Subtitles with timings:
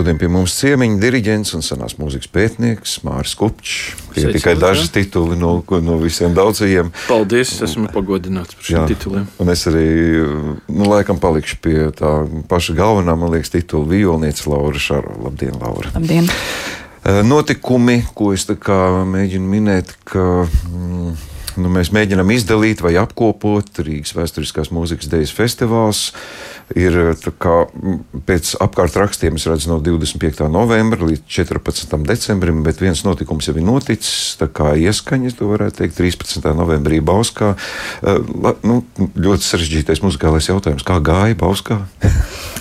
[0.00, 3.72] Šodien pie mums ciemiņš, diriģents un senās mūzikas pētnieks Mārcis Kupčs.
[4.14, 5.50] Tie ir tikai daži tituli no,
[5.84, 6.88] no visiem daudzajiem.
[7.04, 9.26] Paldies, esmu pagodināts par šiem tituliem.
[9.44, 9.84] Un es arī,
[10.72, 12.14] nu, laikam, palikšu pie tā
[12.48, 15.18] paša galvenā, man liekas, titula violnieca Laura Šaro.
[15.26, 15.92] Labdien, Laura!
[15.92, 16.32] Labdien!
[16.32, 21.12] Eh, notikumi, ko es mēģinu minēt, ka mm,
[21.58, 26.02] nu, mēs mēģinām izdalīt vai apkopot Rīgas vēsturiskās mūzikas dēļas festivāls.
[26.78, 27.54] Ir kā,
[28.28, 30.44] pēc apkārt rakstiem, es redzu, no 25.
[30.52, 31.96] novembra līdz 14.
[32.06, 34.36] decembrim, bet viens notikums jau ir noticis.
[34.38, 36.46] Tā kā ieskaņas, to varētu teikt, 13.
[36.54, 37.56] novembrī Bauskā.
[38.04, 38.80] Uh, nu,
[39.18, 41.82] ļoti sarežģītais muzikālais jautājums, kā gāja Bauskā?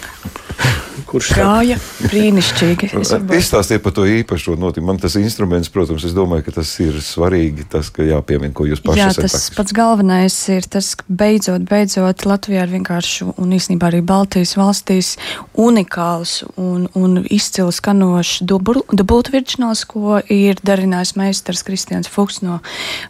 [1.09, 2.91] Kurš gāja brīnišķīgi?
[3.33, 4.91] Izstāstiet par to īpašo notikumu.
[4.91, 8.83] Man tas instruments, protams, es domāju, ka tas ir svarīgi, tas, ka jāpiemina, ko jūs
[8.85, 9.55] paši Jā, tas esat.
[9.57, 15.15] pats galvenais ir tas, ka beidzot, beidzot Latvijā ir vienkārši un īstenībā arī Baltijas valstīs
[15.57, 22.59] unikāls un, un izcils skanošs dubultvirģināls, ko ir darinājis meistars Kristians Fuchs no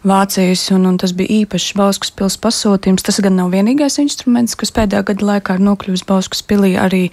[0.08, 3.04] Vācijas, un, un tas bija īpašs Bauskas pils pasūtījums.
[3.04, 7.04] Tas gan nav vienīgais instruments, kas pēdējā gada laikā ir nokļuvis Bauskas pilī arī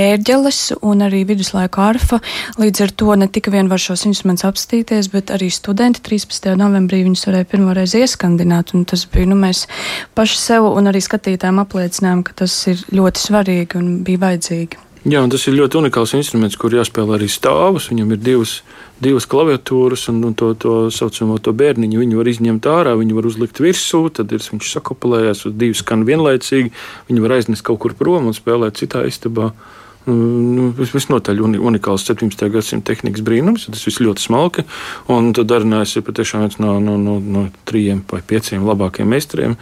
[0.00, 2.20] ērģi ērģeles un arī viduslaiku arfa.
[2.60, 6.54] Līdz ar to ne tikai var šos instrumentus apstīties, bet arī studenti 13.
[6.58, 8.70] novembrī viņus varēja pirmoreiz ieskandināt.
[8.86, 9.66] Tas bija, nu, mēs
[10.14, 14.86] paši sev un arī skatītājiem apliecinājām, ka tas ir ļoti svarīgi un bija vajadzīgi.
[15.08, 17.88] Jā, tas ir ļoti unikāls instruments, kur jāspēlē arī stāvus.
[17.90, 18.54] Viņam ir divas,
[19.02, 23.26] divas klaviatūras, un, un to tā saucamo to bērniņu viņi var izņemt ārā, viņi var
[23.32, 26.74] uzlikt virsū, tad ir, viņš sakopulējās uz divu skanu vienlaicīgi.
[27.08, 29.54] Viņi var aiznest kaut kur prom un spēlēt citā istabā.
[30.10, 32.48] Nu, visnotaļ unikāls 17.
[32.52, 33.68] gadsimta tehnikas brīnums.
[33.70, 34.66] Tas viss ļoti smalki.
[35.12, 39.56] Un Darnēs ir patiešām viens no, no, no, no trījiem vai pieciem labākajiem meistariem.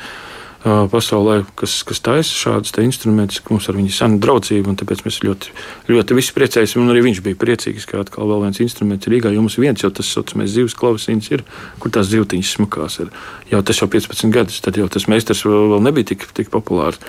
[0.58, 5.52] Pasaulē, kas, kas taisa šādus instrumentus, mums ar viņu sena draudzība, un tāpēc mēs ļoti,
[5.86, 6.74] ļoti visi priecājamies.
[6.80, 9.30] Un arī viņš bija priecīgs, ka atkal vēl viens instruments Rīgā.
[9.32, 11.46] Jo mums viens jau tas saucamais zivs klausīns ir,
[11.78, 13.14] kur tās zivtiņas smukās ir.
[13.52, 17.00] Jau tas jau 15 gadus, tad jau tas meistars vēl, vēl nebija tik, tik populārs.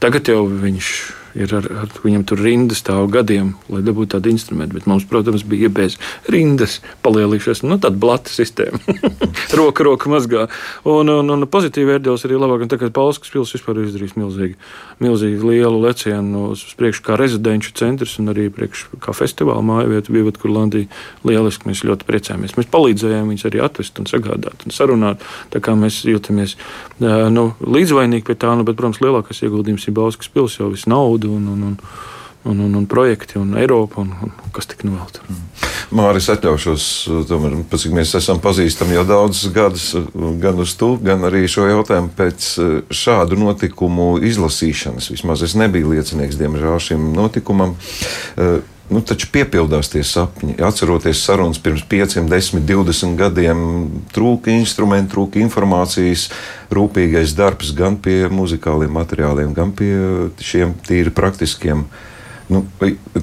[0.00, 4.78] Tagad jau viņš ir ar, ar viņam tur rindas stāv gadiem, lai dabūtu tādu instrumentu.
[4.78, 5.98] Bet mums, protams, bija bez
[6.32, 7.64] rindas palielījušies.
[7.66, 8.80] Nu, tāda blata sistēma.
[9.58, 10.46] roka, roka mazgā.
[10.88, 12.64] Un, un, un pozitīvi vērtējos arī labāk.
[12.66, 14.56] Un tagad Pauskas pils vispār izdarījis milzīgi,
[15.04, 20.14] milzīgi lielu lecienu uz priekšu kā rezidenču centrs un arī priekš kā festivāla māja vieta
[20.14, 20.88] bija, kur Landija
[21.26, 22.56] lieliski mēs ļoti priecājamies.
[22.58, 25.24] Mēs palīdzējām viņus arī atvest un sagādāt un sarunāt.
[25.52, 26.56] Tā kā mēs jūtamies
[27.32, 31.25] nu, līdzvainīgi pie tā, nu, bet, protams, lielākais ieguldījums ir Bauskas pils jau visu naudu
[31.26, 31.76] naudu un, un, un,
[32.42, 35.24] un, un, un projekti un Eiropa un, un kas tik vēl tur.
[35.94, 36.84] Māris atļaušos,
[37.28, 39.86] tomēr, cik mēs esam pazīstami jau daudzus gadus,
[40.42, 45.10] gan uz to, gan arī šo jautājumu pēc eh, šādu notikumu izlasīšanas.
[45.14, 47.76] Vismaz es nebiju liecinieks, diemžēl, šim notikumam.
[48.36, 50.60] Uh, Nu, taču piepildās tie sapņi.
[50.62, 53.62] Atceroties sarunas pirms 5, 10, 20 gadiem,
[54.14, 56.28] trūka instrumentu, trūka informācijas,
[56.70, 59.90] rūpīgais darbs gan pie muzikāliem materiāliem, gan pie
[60.38, 61.82] šiem tīri praktiskiem.
[62.46, 62.62] Nu,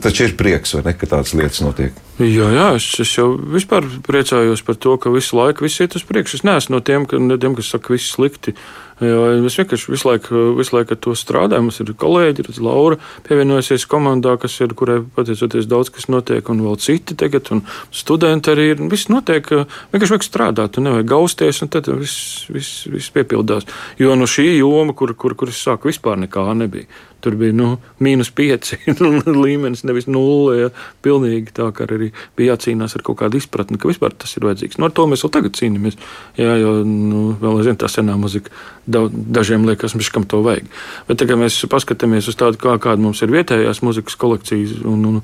[0.03, 1.95] taču ir prieks, ne, ka tādas lietas notiek.
[2.21, 6.03] Jā, jā es, es jau vispār priecājos par to, ka visu laiku viss iet uz
[6.05, 6.37] priekšu.
[6.37, 8.53] Es neesmu no tiem, ka, ne tiem kas saka, ka viss slikti.
[9.01, 11.65] Jo mēs vienkārši visu laiku, visu laiku ar to strādājam.
[11.65, 16.61] Mums ir kolēģi, ir Laura pievienojusies komandā, kas ir, kurai pateicoties daudz kas notiek, un
[16.67, 18.83] vēl citi tagad, un studenti arī ir.
[18.91, 19.49] Viss notiek,
[19.93, 23.65] vienkārši vajag strādāt, un nevajag gausties, un tad viss, viss, viss piepildās.
[23.97, 26.85] Jo no šī joma, kur, kur, kur es sāku, vispār nekā nebija.
[27.23, 27.69] Tur bija nu,
[28.03, 28.75] mīnus pieci
[29.45, 30.57] līmenis, nevis nulle.
[30.59, 30.71] Ja,
[31.05, 32.02] pilnīgi tā, ka arī
[32.37, 34.79] bija jācīnās ar kaut kādu izpratni, ka vispār tas ir vajadzīgs.
[34.81, 35.99] Nu, ar to mēs vēl tagad cīnāmies.
[36.39, 38.51] Jā, jo nu, vēl aizvien tā senā muzika
[38.87, 40.67] dažiem liekas, kam to vajag.
[41.07, 45.21] Bet tagad mēs paskatāmies uz tādu, kā, kāda mums ir vietējās muzikas kolekcijas, un, un,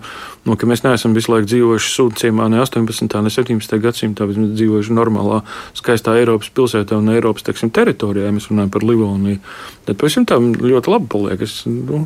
[0.47, 3.19] un ka mēs neesam visu laiku dzīvojuši sūdzīmā ne 18.
[3.25, 3.75] ne 17.
[3.83, 5.41] gadsimtā, bet mēs dzīvojuši normālā,
[5.77, 8.31] skaistā Eiropas pilsētā un Eiropas teiksim, teritorijā.
[8.31, 9.43] Mēs runājam par Livoniju.
[9.89, 11.43] Tad pavisam tā ļoti labi paliek.
[11.43, 12.05] Es, nu,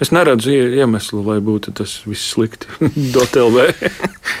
[0.00, 2.70] es neredzu iemeslu, lai būtu tas viss slikti.
[3.14, 3.68] DOTLV.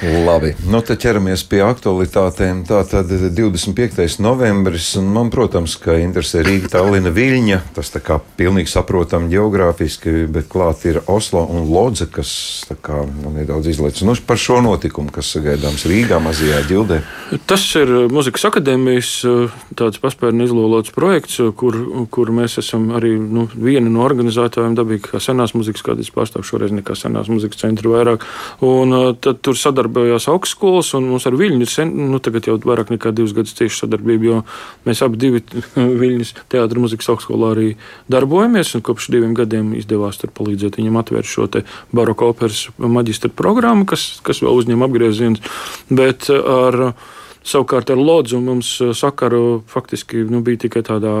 [0.04, 2.60] Labi, nu tad ķeramies pie aktualitātēm.
[2.68, 4.18] Tā tad 25.
[4.20, 7.60] novembris, un man, protams, ka interesē Rīga, Tallina, Viļņa.
[7.76, 12.32] Tas tā kā pilnīgi saprotam geogrāfiski, bet klāt ir Oslo un Lodze, kas
[12.68, 14.02] tā kā man nedaudz izlaiž.
[14.04, 17.00] Nu, par šo notikumu, kas sagaidāms Rīgā, mazajā ģildē.
[17.48, 19.14] Tas ir muzikas akadēmijas
[19.78, 21.80] tāds paspērni izlolots projekts, kur,
[22.12, 26.76] kur mēs esam arī nu, viena no organizatoriem dabīgi, kā senās muzikas, kādas pārstāv šoreiz
[26.76, 28.28] nekā senās muzikas centra vairāk.
[28.64, 32.90] Un tad tur sadarbības darbojās augstskolas, un mums ar Viļņu sen, nu, tagad jau vairāk
[32.92, 34.40] nekā divus gadus cieši sadarbība, jo
[34.88, 35.42] mēs abi divi
[36.02, 37.68] Viļņas teātra muzikas augstskolā arī
[38.12, 41.64] darbojamies, un kopš diviem gadiem izdevās tur palīdzēt viņam atvērt šo te
[41.94, 45.44] baroka operas maģistra programmu, kas, kas vēl uzņem apgriezienus,
[45.90, 46.94] bet ar
[47.44, 51.12] Savukārt ar Lodzu mums eh, sakaru faktiski nu, bija tikai tādā,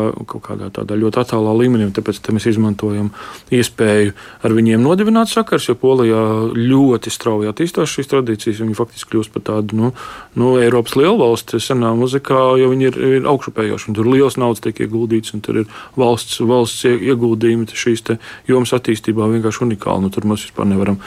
[0.72, 3.10] tādā ļoti attālā līmenī, tāpēc mēs izmantojam
[3.52, 6.22] iespēju ar viņiem nodibināt sakars, jo Polijā
[6.56, 8.62] ļoti strauji attīstās šīs tradīcijas.
[8.64, 9.92] Viņi faktiski kļūst par tādu nu,
[10.40, 13.92] nu, Eiropas lielvalsti senā muzikā, jo viņi ir, ir augšupējoši.
[13.94, 18.06] Tur liels naudas tiek ieguldīts, un tur ir valsts, valsts ieguldījumi šīs
[18.48, 20.06] jomas attīstībā vienkārši unikāli.
[20.06, 21.02] Nu, tur mēs vispār nevaram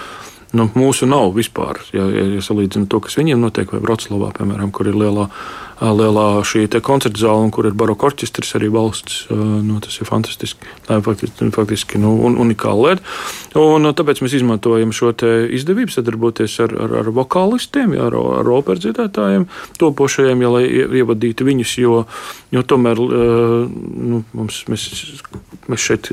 [0.56, 4.72] Nu, mūsu nav vispār, ja, ja, ja salīdzinām to, kas viņiem notiek, vai Vroclavā, piemēram,
[4.72, 5.26] kur ir lielā,
[5.82, 6.28] lielā
[6.86, 9.26] koncerta zāle un kur ir baroka orķestris, arī valsts.
[9.30, 10.72] Nu, tas ir fantastiski.
[10.88, 13.04] Tā ir faktiski, faktiski nu, un, unikāla lieta.
[13.60, 15.12] Un, tāpēc mēs izmantojam šo
[15.58, 19.50] izdevību sadarboties ar, ar, ar vokālistiem, ja, ar, ar operas dziedātājiem,
[19.82, 20.64] topošajiem, ja, lai
[21.02, 22.00] ievadītu viņus, jo,
[22.56, 24.90] jo tomēr nu, mums, mēs
[25.68, 26.08] Mēs šeit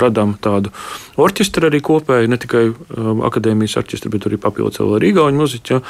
[0.00, 0.70] radām tādu
[1.20, 2.62] orķestru arī kopēju, ne tikai
[3.26, 5.76] akadēmijas orķestru, bet arī papildus vēl ar Igaunu muziķu.
[5.76, 5.80] Ja?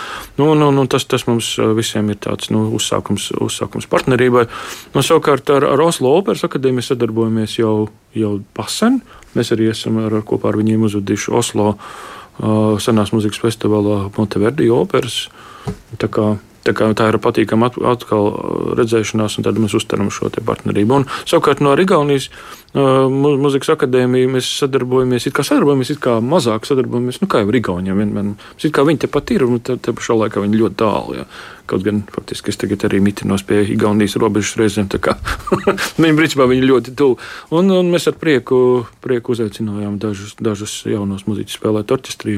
[0.40, 4.46] Nu, nu, nu, tas, tas mums visiem ir tāds nu, uzsākums, uzsākums partnerībai.
[4.94, 7.74] Nu, savukārt ar, ar Oslo operas akadēmiju sadarbojamies jau,
[8.16, 9.00] jau pasen.
[9.36, 15.26] Mēs arī esam ar, kopā ar viņiem uzvadījuši Oslo uh, senās muzikas festivālā Monteverdi operas.
[16.00, 18.26] Tā kā Tā, kā, tā ir patīkama atkal
[18.76, 20.98] redzēšanās, un tad mēs uztveram šo partnerību.
[20.98, 22.28] Un, savukārt no Igaunijas
[22.74, 27.50] uh, muzikas akadēmijas mēs sadarbojamies, it kā sadarbojamies, it kā mazāk sadarbojamies, nu kā jau
[27.50, 28.02] ar Igauniem.
[28.02, 31.18] Vienmēr, it kā viņi tepat ir, un te, te pašā laikā viņi ļoti tālu.
[31.20, 31.30] Jā.
[31.70, 34.88] Kaut gan faktiski es tagad arī mitinos pie Igaunijas robežas reizēm.
[36.02, 37.20] Viņam principā viņi ļoti tuvu.
[37.54, 38.58] Un, un mēs ar prieku,
[39.04, 42.34] prieku uzaicinājām dažus, dažus jaunos muzeķus spēlēt orķestrī.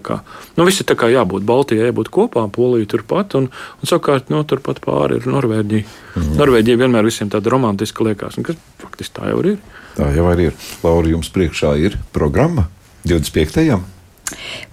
[0.00, 0.22] Kā,
[0.56, 3.36] nu, visi tā kā jābūt Baltijai, jābūt kopā, Polija turpat.
[3.36, 5.98] Un, un savukārt nu, turpat pāri ir Norvēģija.
[6.14, 6.32] Mm.
[6.40, 9.60] Norvēģija vienmēr visiem tāda romantiska liekas, un kas faktiski tā jau ir.
[9.96, 10.54] Tā jau ir.
[10.84, 12.68] Laura, jums priekšā ir programma
[13.08, 13.80] 25.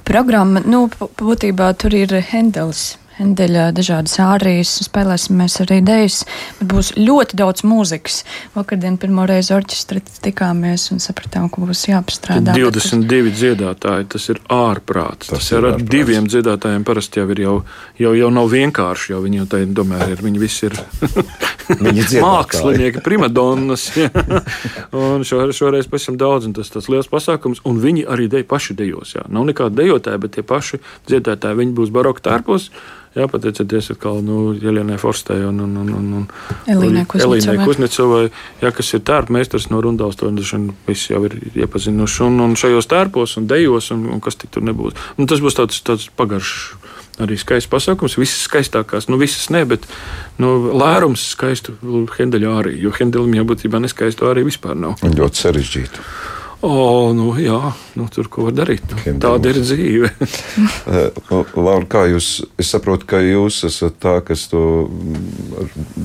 [0.07, 0.85] Programma, nu,
[1.19, 6.17] būtībā tur ir Hendels Hendeļa dažādas ārijas, spēlēsim mēs arī dēļas,
[6.59, 8.19] bet būs ļoti daudz mūzikas.
[8.53, 12.53] Vakardien pirmo reizi orķestri tikāmies un sapratām, ka būs jāpastrādā.
[12.53, 13.39] 22 tas...
[13.39, 15.31] dziedātāji, tas ir ārprāts.
[15.31, 15.89] Tas, tas ir ar ārprāts.
[15.95, 17.55] diviem dziedātājiem parasti jau ir jau,
[18.03, 20.77] jau, jau nav vienkārši, jo viņi jau tā domāju, ir, viņi visi ir
[22.27, 23.89] mākslinieki, primadonnas.
[24.93, 28.77] un šo, šoreiz pavisam daudz, un tas tas liels pasākums, un viņi arī dej paši
[28.77, 29.17] dejos.
[29.17, 29.25] Jā.
[29.33, 32.69] Nav nekāda dejotāja, bet tie paši dziedātāji, viņi būs baroka tērpos.
[32.69, 32.97] Jā,
[33.31, 36.25] pateicoties atkal nu, Jelenai Forstei un, un, un, un, un
[36.69, 37.05] Elīnai
[37.65, 38.27] Kuznecovai,
[38.61, 40.29] jā, kas ir tērpa meistars no Rundāls, to
[40.87, 42.23] visi jau ir iepazinuši.
[42.27, 44.97] Un, un šajos tērpos un dejos, un, un kas tik tur nebūs.
[45.17, 46.75] Un tas būs tāds, tāds pagaršs.
[47.17, 49.87] Arī skaists pasākums, visas skaistākās, nu visas ne, bet
[50.37, 51.73] nu, lērums skaistu
[52.13, 55.01] Hendeļu arī, jo Hendelim jau būtībā neskaistu arī vispār nav.
[55.01, 56.05] Un ļoti sarežģītu.
[56.65, 57.59] O, nu, jā,
[57.99, 58.81] nu, tur ko var darīt.
[58.89, 60.13] Nu, tāda ir dzīve.
[60.87, 61.11] Eh,
[61.59, 62.27] Laura, kā jūs,
[62.59, 64.61] es saprotu, ka jūs esat tā, kas to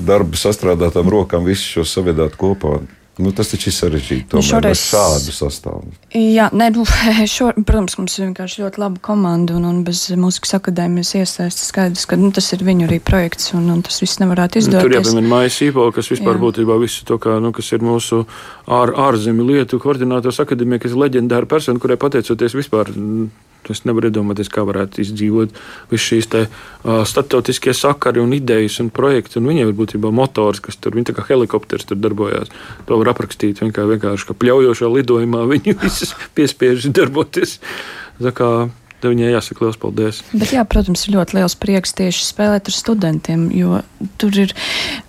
[0.05, 2.81] darbu sastrādātām rokām visu šo savedāt kopā.
[3.21, 4.25] Nu, tas taču ir sarežģīti.
[4.31, 5.91] Tomēr, šoreiz šādu sastāvu.
[6.17, 6.85] Jā, nē, nu,
[7.35, 12.07] šo, protams, mums ir vienkārši ļoti laba komanda un, un bez mūzikas akadēmijas iesaistas skaidrs,
[12.09, 14.89] ka nu, tas ir viņu arī projekts un, un tas viss nevarētu izdarīt.
[14.89, 16.43] Tur jāpiemina Maija Sīpola, kas vispār jā.
[16.47, 18.23] būtībā visu to, kā, nu, kas ir mūsu
[18.81, 22.89] ār, ārzemju lietu koordinātors akadēmija, kas ir leģendāra persona, kurai pateicoties vispār
[23.71, 25.55] Es nevaru iedomāties, kā varētu izdzīvot
[25.91, 29.39] visas šīs te, uh, starptautiskie sakari un idejas un projekti.
[29.39, 32.51] Un viņiem ir būtībā motors, kas tur ir kā helikopters tur darbojās.
[32.89, 37.59] To var aprakstīt vienkārši, vienkārši ka pļaujošā lidojumā viņi visus piespiež darboties.
[38.19, 38.49] Tā kā
[39.03, 40.21] Tad viņai jāsaka liels paldies.
[40.31, 43.81] Bet, jā, protams, ir ļoti liels prieks tieši spēlēt ar studentiem, jo
[44.21, 44.53] tur ir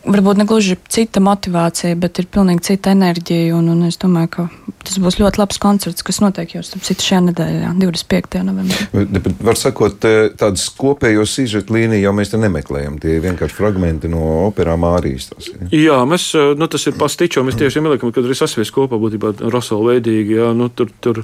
[0.02, 3.52] varbūt ne gluži cita motivācija, bet ir pilnīgi cita enerģija.
[3.54, 4.46] Un, un es domāju, ka
[4.84, 8.42] tas būs ļoti labs koncerts, kas notiek jau starp citu šajā nedēļā, 25.
[8.48, 9.22] novembrī.
[9.46, 10.02] Var sakot,
[10.40, 12.98] tādas kopējos sižetu līniju jau mēs te nemeklējam.
[13.02, 15.30] Tie ir vienkārši fragmenti no operām Mārijas.
[15.30, 15.70] Tas, ja?
[15.70, 16.26] Jā, mēs,
[16.58, 20.38] nu, tas ir pastičo, mēs tieši ieliekam, kad ir sasvies kopā būtībā Rosela veidīgi.
[20.40, 21.22] Jā, nu, tur, tur,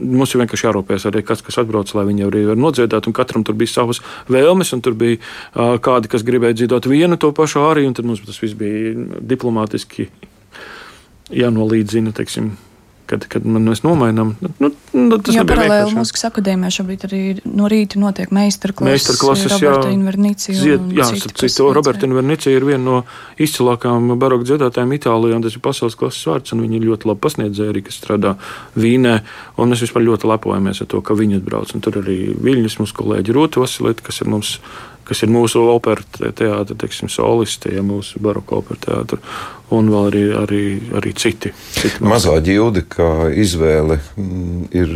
[0.00, 3.10] mums ir vienkārši jārūpēs arī kāds, kas atbrauc dziedāts, lai viņi arī var nodziedāt.
[3.12, 7.32] Katram tur bija savas vēlmes, un tur bija uh, kādi, kas gribēja dziedāt vienu to
[7.32, 10.08] pašu arī, tad mums tas viss bija diplomātiski
[11.30, 12.12] jānolīdzina.
[12.12, 12.56] Teiksim,
[13.10, 14.32] kad, kad mēs nomainām.
[14.40, 18.90] Nu, nu, tas jā, paralēli mūzikas akadēmijā šobrīd arī no rīta notiek meistarklases.
[18.90, 19.74] Meistarklases, jā.
[20.40, 22.98] Zied, jā, starp citu, Roberta Invernicija ir viena no
[23.40, 27.24] izcilākām baroka dziedātājiem Itālijā, un tas ir pasaules klases vārds, un viņi ir ļoti labi
[27.26, 28.36] pasniedzēji arī, kas strādā
[28.78, 29.16] Vīnē,
[29.58, 31.74] un mēs vispār ļoti lepojamies ar to, ka viņi atbrauc.
[31.74, 34.56] Un tur arī Viļņas, mūsu kolēģi Rūta Vasilita, kas ir mums
[35.10, 39.24] kas ir mūsu opera teātris, teiksim, solisti, ja mūsu baroka opera teātris,
[39.74, 40.62] un vēl arī, arī,
[40.98, 41.52] arī citi.
[41.74, 44.94] citi Mazā ģilde, kā izvēle, mm, ir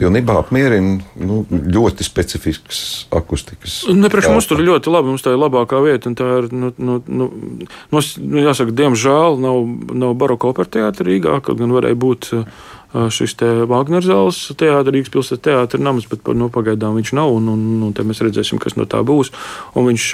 [0.00, 2.84] pilnībā apmierina nu, ļoti specifisks
[3.16, 3.82] akustikas.
[3.92, 7.00] Nepriekš mums tur ļoti labi, mums tā ir labākā vieta, un tā ir, nu, nu,
[7.08, 7.28] nu,
[7.92, 8.06] nu,
[8.44, 9.60] jāsaka, diemžēl nav,
[9.92, 12.32] nav baroka opera teātris Rīgā, kaut gan varēja būt.
[12.36, 13.36] Uh, šis
[13.70, 17.34] Wagner zāles teātris, Rīgas pilsētas teātris nams, bet nu, pagaidām viņš nav.
[17.36, 19.32] Un, un, un mēs redzēsim, kas no tā būs.
[19.76, 20.08] Un viņš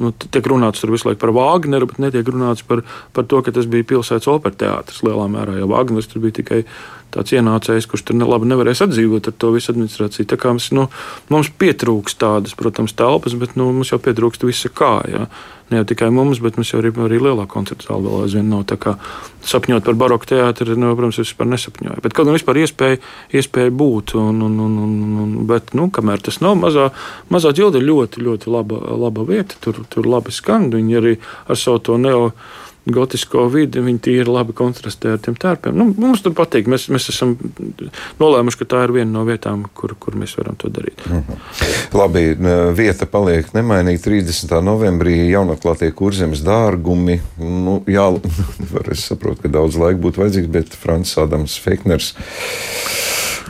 [0.00, 2.84] nu, tiek runāts tur visu laiku par Wagneru, bet netiek runāts par,
[3.16, 5.58] par to, ka tas bija pilsētas opera teātris lielā mērā.
[5.60, 6.62] Jo Wagners tur bija tikai
[7.16, 10.28] tāds ienācējs, kurš tur labi nevarēs atdzīvot ar to visu administrāciju.
[10.30, 10.86] Tā kā mums, nu,
[11.32, 14.98] mums pietrūkst tādas, protams, telpas, bet nu, mums jau pietrūkst visa kā.
[15.10, 15.26] Jā.
[15.66, 18.62] Ne jau tikai mums, bet mums jau arī, arī lielā koncerta zāle vēl aizvien nav.
[18.70, 18.92] Tā kā
[19.46, 22.02] sapņot par baroku teātri, nu, protams, es vispār nesapņoju.
[22.04, 23.00] Bet kaut gan vispār iespēja,
[23.34, 24.92] iespēja būt, un, un, un, un,
[25.24, 26.92] un, bet, nu, kamēr tas nav, mazā,
[27.34, 31.16] mazā ģilde ļoti, ļoti laba, laba vieta, tur, tur labi skan, viņi arī
[31.50, 32.30] ar savu to neo
[32.86, 35.74] gotisko vidi, viņi tīri labi kontrastē ar tiem tērpiem.
[35.76, 36.68] Nu, mums tur patīk.
[36.70, 37.34] Mēs, mēs esam
[38.20, 41.02] nolēmuši, ka tā ir viena no vietām, kur, kur mēs varam to darīt.
[41.10, 41.98] Mm -hmm.
[41.98, 42.24] Labi,
[42.78, 44.02] vieta paliek nemainīga.
[44.06, 44.60] 30.
[44.62, 47.20] novembrī jaunaklātie kurzemes dārgumi.
[47.38, 48.06] Nu, jā,
[48.92, 52.14] es saprotu, ka daudz laika būtu vajadzīgs, bet Francis Adams Fekners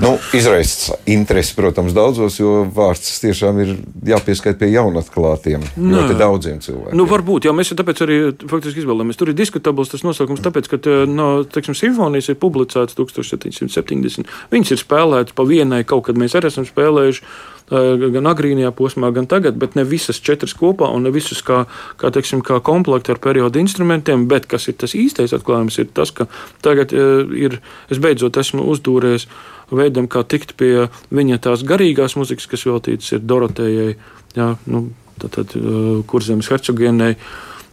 [0.02, 3.72] Nu, Izraisa interesi, protams, daudzos, jo vārds tiešām ir
[4.10, 5.64] jāpieskaita pie jaunatklātiem.
[5.80, 6.98] Ļoti daudziem cilvēkiem.
[6.98, 9.20] Nu, varbūt, jā, mēs tāpēc arī faktiski izvēlējāmies.
[9.20, 14.28] Tur ir diskutabls tas nosaukums, tāpēc, ka eh, no, teiksim, simfonijas ir publicētas 1770.
[14.52, 19.10] Viņas ir spēlētas pa vienai, kaut kad mēs arī esam spēlējuši eh, gan agrīnijā posmā,
[19.14, 21.64] gan tagad, bet ne visas četras kopā un ne visus kā,
[21.98, 24.28] kā, teiksim, kā komplekti ar periodu instrumentiem.
[24.30, 26.28] Bet kas ir tas īstais atklājums, ir tas, ka
[26.62, 27.58] tagad uh, ir,
[27.90, 29.26] es beidzot esmu uzdūrējis
[29.74, 33.96] veidam, kā tikt pie viņa tās garīgās muzikas, kas veltītas ir Dorotējai,
[34.38, 34.86] jā, nu,
[35.22, 37.16] tātad, uh, kurzemes hercogienei.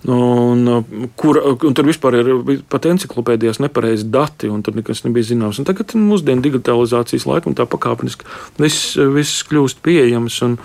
[0.03, 2.31] Un, uh, kur, un tur vispār ir
[2.71, 5.61] pat encyklopēdijās nepareizi dati, un tur nekas nebija zināms.
[5.61, 8.27] Un tagad mūsdienu digitalizācijas laikā tā pakāpeniski
[8.59, 10.41] viss, viss kļūst pieejams.
[10.47, 10.57] Un,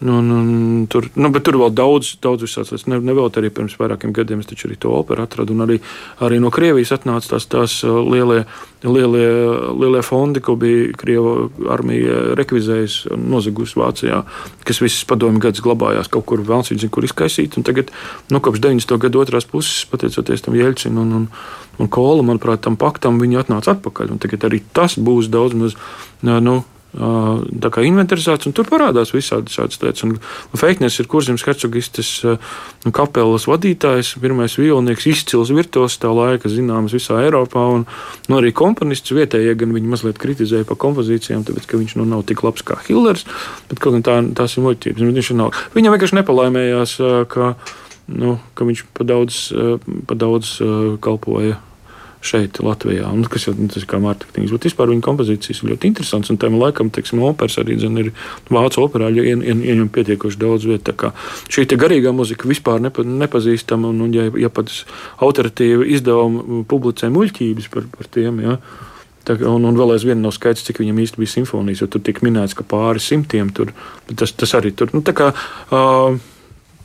[0.00, 2.84] Un, un, tur, nu, tur vēl daudz, daudz visādas lietas.
[2.90, 5.56] Ne, nevēl arī pirms vairākiem gadiem es arī to operu atradu.
[5.64, 5.78] Arī,
[6.20, 8.42] arī no Krievijas atnāca tās, tās uh, lielie,
[8.84, 9.30] lielie,
[9.72, 14.20] lielie fondi, ko bija Krieva armija rekvizējusi un nozagusi Vācijā,
[14.68, 17.56] kas visas padomju gadus glabājās kaut kur vēl cits, kur izkaisīt.
[17.56, 17.88] Un tagad,
[18.28, 19.00] nu, kopš 90.
[19.00, 21.28] gada otrās puses, pateicoties tam Jeļcinam un, un,
[21.80, 24.12] un Kola, manuprāt, tam paktam, viņi atnāca atpakaļ.
[24.12, 25.80] Un tagad arī tas būs daudz maz.
[26.20, 26.60] Nu,
[26.96, 30.04] kā inventarizēts, un tur parādās visādi šādas lietas.
[30.06, 30.16] Un
[30.56, 37.20] Feikners ir kurzems hercogistes nu, kapelas vadītājs, pirmais violnieks, izcils virtuos tā laika, zināms visā
[37.24, 37.86] Eiropā, un
[38.30, 42.24] nu, arī komponists vietējie gan viņu mazliet kritizēja par kompozīcijām, tāpēc, ka viņš nu nav
[42.28, 43.26] tik labs kā Hillers,
[43.70, 45.06] bet kaut gan tā, tās ir muļķības.
[45.76, 46.98] Viņam vienkārši nepalaimējās,
[47.32, 47.54] ka,
[48.16, 49.46] nu, ka viņš pa daudz,
[50.08, 50.56] pa daudz
[51.04, 51.60] kalpoja
[52.24, 53.08] šeit, Latvijā.
[53.12, 56.32] Un, kas jau tas ir kā mārketinga, bet vispār viņa kompozīcijas ir ļoti interesants.
[56.32, 58.12] Un tam laikam, teiksim, operas arī zin, ir
[58.52, 61.12] vācu operā ien, ien, ieņem pietiekoši daudz vietu.
[61.52, 64.72] Šī garīgā muzika vispār nepa, nepazīstama, un, un ja, ja pat
[65.24, 68.44] autoritīvi izdevumi publicē muļķības par, par tiem.
[68.44, 68.60] Ja,
[69.26, 72.22] Tā, un, un vēl aizvien nav skaidrs, cik viņam īsti bija simfonijas, jo tur tika
[72.22, 73.72] minēts, ka pāri simtiem tur.
[74.14, 74.92] Tas, tas arī tur.
[74.94, 75.32] Nu, kā,
[75.74, 76.20] uh,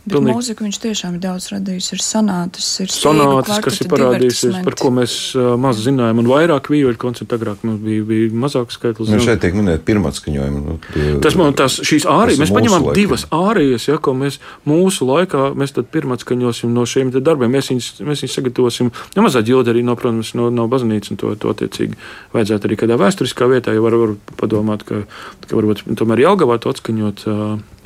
[0.01, 0.33] Bet Pilnīgi.
[0.33, 1.91] mūziku viņš tiešām ir daudz radījis.
[1.93, 6.23] Ir sonātas, ir sonātas kas ir parādījusies, par ko mēs uh, maz zinājām.
[6.23, 9.11] Un vairāk vīļu koncertu agrāk mums bija, bija mazāks skaitlis.
[9.13, 10.61] Nu, šeit tiek minēta pirmā skaņojuma.
[10.65, 12.97] Nu, tie, tas man tās šīs ārijas, mēs paņemam laikam.
[12.97, 17.53] divas ārijas, ja, ko mēs mūsu laikā, mēs tad pirmā skaņosim no šiem darbiem.
[17.53, 21.21] Mēs viņus, mēs viņus sagatavosim, ja mazā ģilda arī no, protams, no, no baznīcas, un
[21.21, 21.99] to, to attiecīgi
[22.33, 25.03] vajadzētu arī kādā vēsturiskā vietā, ja var, var padomāt, ka,
[25.45, 27.27] ka varbūt tomēr Jelgavā to atskaņot.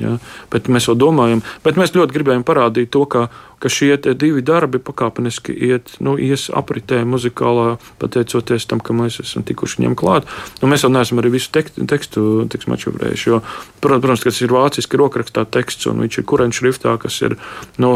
[0.00, 0.16] Ja?
[0.52, 3.26] Bet mēs jau domājam, bet mēs ļoti gribējām parādīt to, ka,
[3.62, 9.44] ka šie divi darbi pakāpeniski iet, nu, ies apritē muzikālā, pateicoties tam, ka mēs esam
[9.46, 10.28] tikuši ņem klāt.
[10.62, 13.40] Nu, mēs vēl neesam arī visu tekstu, tekstu tekstu atšifrējuši, jo,
[13.84, 17.36] protams, tas ir vāciski rokrakstā teksts, un viņš ir kurenču šriftā, kas ir
[17.82, 17.92] no,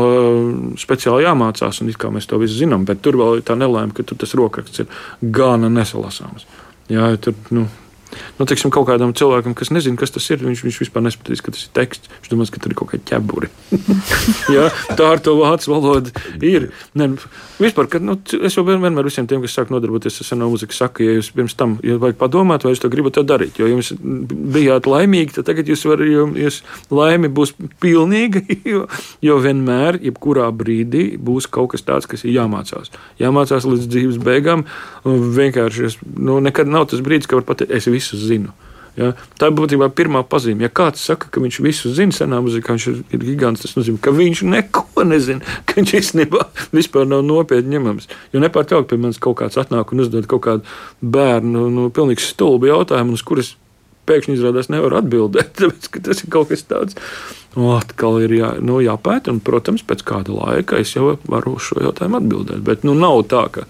[0.81, 3.95] speciāli jāmācās, un it kā mēs to visu zinām, bet tur vēl ir tā nelēma,
[3.97, 4.91] ka tas rokraksts ir
[5.23, 6.47] gana nesalasāms.
[6.91, 7.69] Jā, tur, nu,
[8.39, 11.55] nu, teiksim, kaut kādam cilvēkam, kas nezina, kas tas ir, viņš, viņš vispār nespētīs, ka
[11.55, 12.11] tas ir teksts.
[12.21, 13.51] Viņš domās, ka tur ir kaut kāda ķeburi.
[14.57, 16.15] ja, tā ar to vācu valodu
[16.47, 16.71] ir.
[16.99, 17.13] Ne,
[17.61, 21.07] vispār, kad, nu, es jau vienmēr visiem tiem, kas sāk nodarboties ar seno mūziku, saku,
[21.07, 23.61] ja jūs pirms tam ja vajag padomāt, vai jūs to gribat darīt.
[23.61, 26.09] Jo, jums bijāt laimīgi, tad tagad jūs varat,
[26.41, 26.61] jūs
[26.95, 28.87] laimi būs pilnīga, jo,
[29.25, 32.93] jo vienmēr, jebkurā brīdī būs kaut kas tāds, kas ir jāmācās.
[33.21, 34.67] Jāmācās līdz dzīves beigām.
[35.05, 38.55] Vienkārši nu, nekad nav tas brīdis, kad var pateikt, es visu zinu.
[38.99, 39.13] Ja?
[39.39, 40.67] Tā ir būtībā pirmā pazīme.
[40.67, 44.01] Ja kāds saka, ka viņš visu zina, senā mūzikā viņš ir, ir gigants, tas nozīmē,
[44.03, 46.45] ka viņš neko nezina, ka viņš īstenībā
[46.77, 48.11] vispār nav nopietni ņemams.
[48.35, 52.73] Jo nepārtraukti pie manis kaut kāds atnāk un uzdod kaut kādu bērnu, nu, pilnīgi stulbu
[52.73, 53.55] jautājumu, uz kuras
[54.11, 56.99] pēkšņi izrādās nevar atbildēt, tāpēc ka tas ir kaut kas tāds.
[57.57, 61.67] Nu, atkal ir jā, nu, jāpēta, un, protams, pēc kāda laika es jau varu uz
[61.67, 62.61] šo jautājumu atbildēt.
[62.67, 63.67] Bet nu, nav tā, ka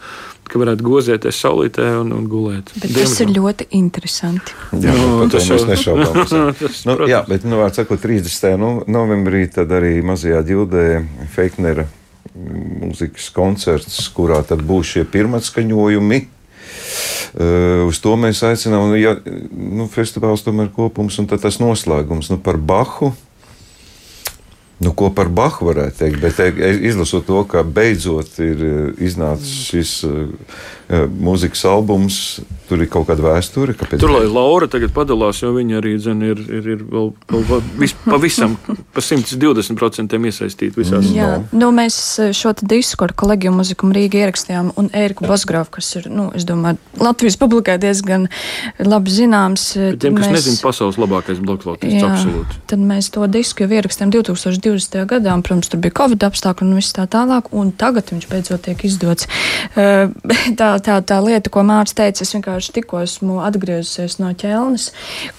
[0.51, 2.73] ka varētu gozēties saulītē un, un gulēt.
[2.75, 3.07] Bet Diemžēl.
[3.07, 4.57] tas ir ļoti interesanti.
[4.83, 6.83] Jā, nu, tas jau mēs nešaubāmies.
[6.89, 8.59] nu, jā, bet, nu, vārds sakot, 30.
[8.61, 10.85] Nu, novembrī tad arī mazajā ģildē
[11.35, 11.87] Feiknera
[12.35, 16.21] mūzikas koncerts, kurā tad būs šie pirmatskaņojumi.
[17.31, 19.15] Uh, uz to mēs aicinām, nu, ja,
[19.55, 23.13] nu, festivāls tomēr kopums un tas noslēgums nu, par Bahu.
[24.81, 26.21] Nu, ko par Bahu varētu teikt?
[26.23, 30.23] Bet e, izlasot to, ka beidzot ir e, iznācis šis uh,
[31.21, 33.75] mūzikas albums, tur ir kaut kāda vēsture.
[33.79, 34.01] Kāpēc?
[34.03, 37.97] Tur, lai Laura tagad padalās, jo viņa arī zin, ir, ir, ir vēl, vēl vis,
[38.13, 38.57] pavisam
[38.95, 41.11] pa 120% iesaistīta visās.
[41.15, 41.65] Jā, no.
[41.65, 41.99] nu, mēs
[42.37, 46.79] šo disku ar kolēģiju muziku Rīgā ierakstījām, un Ēriku Basgrāfu, kas ir, nu, es domāju,
[47.01, 48.29] Latvijas publikai diezgan
[48.79, 49.73] labi zināms.
[49.77, 52.61] Bet tiem, kas mēs, nezina, pasaules labākais blokflautis, absolūti.
[52.71, 54.71] Tad mēs to disku jau ierakstījām 2020.
[54.71, 55.07] 2020.
[55.09, 58.65] gadā, un, protams, tur bija Covid apstākļi un viss tā tālāk, un tagad viņš beidzot
[58.67, 59.29] tiek izdots.
[59.75, 60.11] Eh,
[60.61, 64.91] tā, tā, tā lieta, ko Mārcis teica, es vienkārši tikko esmu atgriezusies no ķelnes,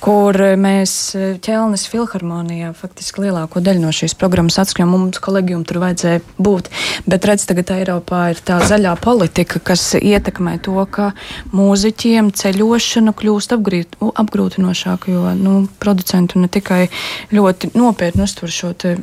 [0.01, 4.89] kur mēs eh, ķelnes filharmonijā faktiski lielāko daļu no šīs programmas atskrijām.
[4.95, 6.71] Mums kolēģiem tur vajadzēja būt,
[7.05, 11.11] bet redz, tagad Eiropā ir tā zaļā politika, kas ietekmē to, ka
[11.53, 16.87] mūziķiem ceļošana kļūst apgrīt, apgrūtinošāka, jo nu, producenti ne tikai
[17.31, 18.95] ļoti nopietni uztver šo te,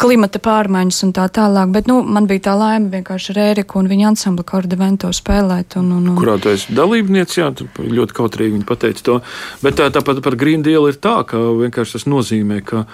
[0.00, 1.72] klimata pārmaiņas un tā tālāk.
[1.74, 5.78] Bet nu, man bija tā laime vienkārši ar Ēriku un viņa ansambli Kordevento spēlēt.
[5.80, 6.18] Un, un, un...
[6.18, 6.74] Kurā tu esi
[7.08, 9.20] dalībniece, jā, ļoti kautrīgi viņa pateica to.
[9.62, 12.86] Bet tā, tāpat par Green Deal ir tā, ka vienkārši tas nozīmē, ka,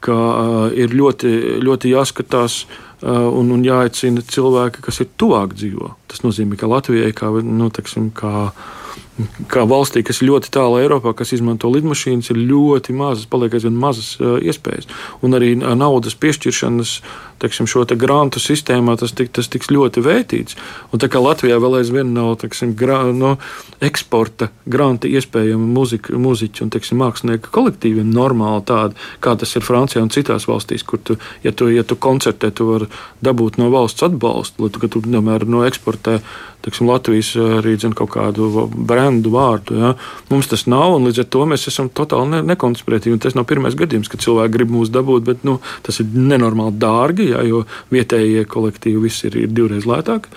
[0.00, 0.18] ka
[0.74, 2.66] ir ļoti, ļoti jāskatās.
[3.00, 5.94] Un, un jāaicina cilvēki, kas ir tuvāk dzīvo.
[6.04, 8.50] Tas nozīmē, ka Latvijai, kā, nu, teksim, kā
[9.48, 13.76] kā valstī, kas ir ļoti tālu Eiropā, kas izmanto lidmašīnas, ir ļoti mazas, paliek aizvien
[13.80, 14.88] mazas iespējas.
[15.24, 16.94] Un arī naudas piešķiršanas
[17.40, 20.58] teiksim, šo te grantu sistēmā tas, tik, tas tiks ļoti vērtīts.
[20.92, 23.36] Un tā kā Latvijā vēl aizvien nav teiksim, gra, no,
[23.84, 30.04] eksporta granti iespējami muzika, muziķu un teiksim, mākslinieku kolektīviem normāli tādi, kā tas ir Francijā
[30.04, 32.90] un citās valstīs, kur tu, ja tu, ja tu koncertē, tu vari
[33.24, 36.20] dabūt no valsts atbalstu, lai tu, tu piemēram, no eksportē
[36.64, 39.76] teiksim, Latvijas arī zin, kaut kādu brendu vārdu.
[39.80, 39.92] Ja?
[40.30, 43.20] Mums tas nav, un līdz ar to mēs esam totāli ne, nekonspiratīvi.
[43.22, 47.29] Tas nav pirmais gadījums, kad cilvēki grib mūs dabūt, bet nu, tas ir nenormāli dārgi
[47.30, 47.64] ja, jo
[47.94, 50.30] vietējie kolektīvi viss ir, ir divreiz lētāk.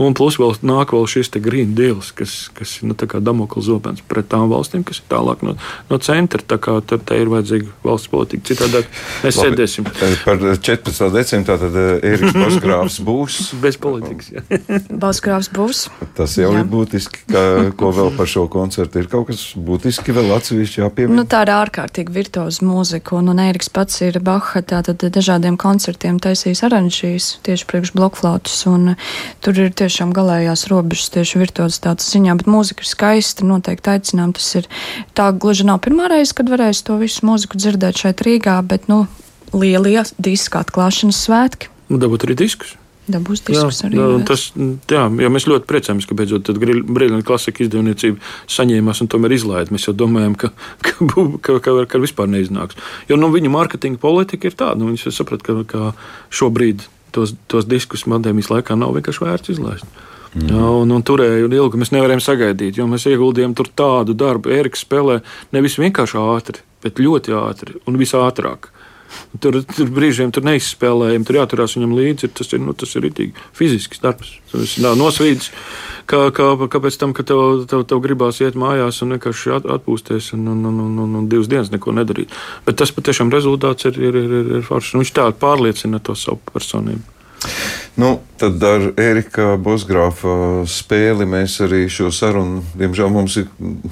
[0.00, 4.30] Un plus vēl nāk vēl šis green deals, kas, kas ir nu, Damokla zobens pret
[4.32, 5.56] tām valstīm, kas ir tālāk no,
[5.90, 6.40] no centra.
[6.40, 8.46] Tā kā tur ir vajadzīga valsts politika.
[8.48, 9.88] Citādi mēs Labi, sēdēsim.
[10.24, 11.10] Par 14.
[11.12, 13.36] decembru tātad Ēriks eh, Baskrāvs būs.
[13.64, 14.30] Bez politikas.
[15.04, 15.82] Baskrāvs būs.
[16.16, 16.62] Tas jau jā.
[16.62, 17.44] ir būtiski, ka,
[17.76, 21.20] ko vēl par šo koncertu ir kaut kas būtiski vēl atsevišķi jāpiemina.
[21.20, 26.16] Nu, tā ir ārkārtīgi virtuoza mūzika, un, un Ēriks pats ir Baha, tātad dažādiem koncertiem
[26.22, 28.94] taisījis aranžīs tieši priekš blokflautus, un
[29.44, 34.34] tur ir tiešām galējās robežas tieši virtuozitātes ziņā, bet mūzika ir skaista, noteikti aicinām.
[34.36, 34.68] Tas ir
[35.16, 39.04] tā gluži nav pirmā reize, kad varēs to visu mūziku dzirdēt šeit Rīgā, bet, nu,
[39.52, 41.72] lielie diska atklāšanas svētki.
[41.90, 42.76] Un dabūt arī diskus.
[43.14, 43.98] Dabūs diskus jā, arī.
[44.00, 49.34] Jā, tas, jā, jā, mēs ļoti priecājamies, ka beidzot Brīļņu klasika izdevniecība saņēmās un tomēr
[49.36, 49.74] izlaida.
[49.74, 50.52] Mēs jau domājam, ka,
[50.86, 50.94] ka,
[51.42, 52.78] ka, ka, ka vispār neiznāks.
[53.10, 55.90] Jo nu, viņu mārketinga politika ir tāda, nu, viņi saprot, ka, ka
[56.34, 60.00] šobrīd tos, tos diskus pandēmijas laikā nav vienkārši vērts izlaist.
[60.30, 60.46] Mm.
[60.46, 64.52] Jā, un, un turēja un ilgi mēs nevarējām sagaidīt, jo mēs ieguldījām tur tādu darbu.
[64.54, 65.18] Eriks spēlē
[65.54, 68.70] nevis vienkārši ātri, bet ļoti ātri un visātrāk.
[69.40, 72.30] Tur, tur brīžiem tur neizspēlējam, tur jāturās viņam līdzi.
[72.40, 74.32] Tas ir, nu, tas ir itīgi fizisks darbs.
[74.50, 75.50] Tas nav nosvīdis,
[76.10, 80.48] kā, kā, kāpēc tam, ka tev, tev, tev gribās iet mājās un vienkārši atpūsties un,
[80.54, 82.34] un, un, un, un, divas dienas neko nedarīt.
[82.66, 84.96] Bet tas patiešām rezultāts ir, ir, ir, ir, foršs.
[84.98, 87.19] Viņš tā pārliecina to savu personību.
[88.00, 93.50] Nu, tad ar Erika Bosgrāfa spēli mēs arī šo sarunu, diemžēl, mums ir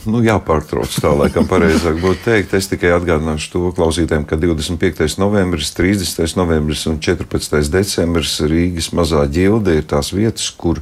[0.09, 0.95] nu, jāpārtrauc.
[1.03, 2.55] Tā laikam pareizāk būtu teikt.
[2.57, 5.19] Es tikai atgādināšu to klausītājiem, ka 25.
[5.21, 6.39] novembris, 30.
[6.41, 7.59] novembris un 14.
[7.75, 10.81] decembris Rīgas mazā ģilde ir tās vietas, kur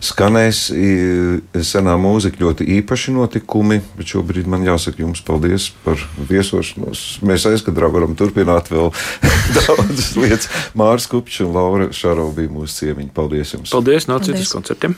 [0.00, 0.62] skanēs
[1.68, 3.82] senā mūzika ļoti īpaši notikumi.
[3.98, 6.00] Bet šobrīd man jāsaka jums paldies par
[6.32, 7.20] viesošanos.
[7.20, 8.88] Mēs aizkadrā varam turpināt vēl
[9.60, 10.48] daudzas lietas.
[10.72, 13.10] Mārs Kupčs un Laura Šarau bija mūsu ciemiņi.
[13.16, 13.72] Paldies jums!
[13.74, 14.06] Paldies!
[14.10, 14.94] Nāciet uz koncertiem!